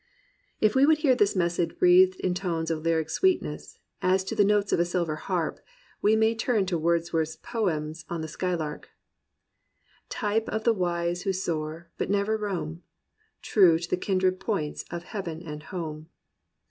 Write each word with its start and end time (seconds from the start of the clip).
If 0.59 0.73
we 0.73 0.87
would 0.87 0.97
hear 0.97 1.13
this 1.13 1.35
message 1.35 1.77
breathed 1.77 2.19
in 2.21 2.33
tones 2.33 2.71
of 2.71 2.81
lyric 2.81 3.07
sweetness, 3.07 3.77
as 4.01 4.23
to 4.23 4.33
the 4.35 4.43
notes 4.43 4.73
of 4.73 4.79
a 4.79 4.83
silver 4.83 5.15
harp, 5.15 5.59
we 6.01 6.15
may 6.15 6.33
turn 6.33 6.65
to 6.65 6.77
Wordsworth's 6.79 7.35
poems 7.35 8.03
on 8.09 8.21
the 8.21 8.27
Skylark,— 8.27 8.89
"Type 10.09 10.49
of 10.49 10.63
the 10.63 10.73
wise 10.73 11.21
who 11.21 11.31
soar, 11.31 11.91
but 11.99 12.09
never 12.09 12.35
roam; 12.35 12.81
True 13.43 13.77
to 13.77 13.87
the 13.87 13.95
kindred 13.95 14.39
points 14.39 14.85
of 14.89 15.03
Heaven 15.03 15.43
and 15.43 15.61
Home." 15.69 16.09